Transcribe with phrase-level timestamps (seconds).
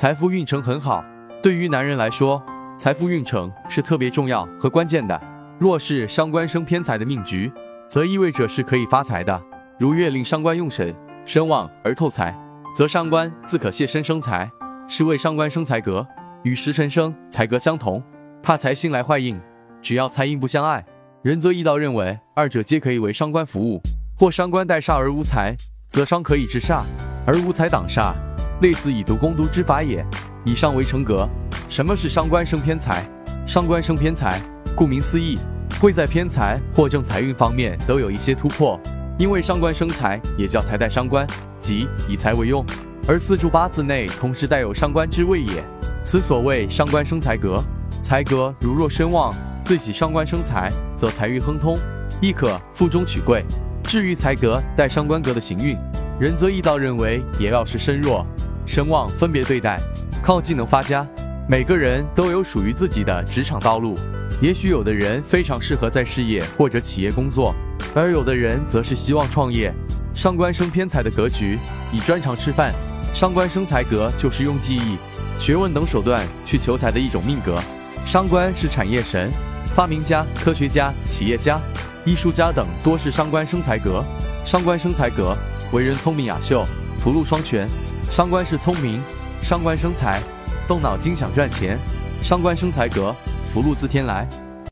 [0.00, 1.04] 财富运程很好。
[1.42, 2.42] 对于男人来说，
[2.78, 5.20] 财富运程是特别重要和关键的。
[5.58, 7.52] 若是伤官生偏财的命局，
[7.86, 9.38] 则意味着是可以发财的。
[9.78, 10.94] 如月令伤官用神
[11.26, 12.34] 身旺而透财，
[12.74, 14.50] 则伤官自可泄身生财，
[14.88, 16.06] 是为伤官生财格，
[16.44, 17.46] 与时辰生财。
[17.46, 18.02] 格相同。
[18.42, 19.38] 怕财星来坏印，
[19.82, 20.24] 只要财。
[20.24, 20.82] 印不相爱，
[21.20, 23.78] 人则易道认为二者皆可以为伤官服务。
[24.18, 25.54] 或伤官带煞而无财，
[25.90, 26.84] 则伤可以制煞，
[27.26, 28.14] 而无财挡煞，
[28.60, 30.04] 类似以毒攻毒之法也。
[30.44, 31.28] 以上为成格。
[31.68, 33.04] 什么是伤官生偏财？
[33.46, 34.40] 伤官生偏财，
[34.74, 35.38] 顾名思义，
[35.80, 38.78] 会在偏财或正财运方面都有一些突破。
[39.18, 41.26] 因为伤官生财，也叫财带伤官，
[41.58, 42.64] 即以财为用，
[43.06, 45.64] 而四柱八字内同时带有伤官之位也。
[46.02, 47.62] 此所谓伤官生财格。
[48.02, 49.34] 财格如若身旺，
[49.64, 51.76] 最喜伤官生财，则财运亨通，
[52.20, 53.44] 亦可富中取贵。
[53.84, 55.76] 至于财格带伤官格的行运，
[56.18, 58.26] 仁则易道认为也要是身弱、
[58.70, 59.76] 声望分别对待，
[60.22, 61.04] 靠技能发家。
[61.48, 63.96] 每个人都有属于自己的职场道路，
[64.40, 67.52] 也许有的人非常适合在事业或者企业工作，
[67.96, 69.74] 而有的人则是希望创业。
[70.14, 71.58] 上官生偏财的格局，
[71.92, 72.72] 以专长吃饭。
[73.12, 74.96] 上官生财格就是用技艺、
[75.36, 77.60] 学问等手段去求财的一种命格。
[78.06, 79.32] 伤官是产业神，
[79.74, 81.60] 发明家、科学家、企业家。
[82.04, 84.04] 艺术家等多是伤官生财格，
[84.44, 85.36] 伤官生财格，
[85.72, 86.64] 为人聪明雅秀，
[87.02, 87.66] 福禄双全。
[88.10, 89.00] 伤官是聪明，
[89.40, 90.20] 伤官生财，
[90.68, 91.78] 动脑筋想赚钱。
[92.20, 93.16] 伤官生财格，
[93.54, 94.28] 福禄自天来。